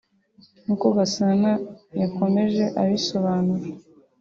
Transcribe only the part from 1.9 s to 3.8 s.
yakomeje abisobanura